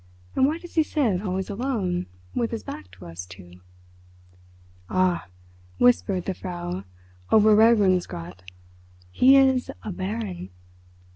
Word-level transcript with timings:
"And 0.35 0.47
why 0.47 0.57
does 0.57 0.73
he 0.73 0.81
sit 0.81 1.21
always 1.21 1.47
alone, 1.51 2.07
with 2.33 2.49
his 2.49 2.63
back 2.63 2.89
to 2.93 3.05
us, 3.05 3.23
too?" 3.27 3.61
"Ah!" 4.89 5.27
whispered 5.77 6.25
the 6.25 6.33
Frau 6.33 6.85
Oberregierungsrat, 7.31 8.41
"he 9.11 9.37
is 9.37 9.69
a 9.83 9.91
Baron." 9.91 10.49